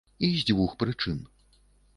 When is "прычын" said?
0.85-1.23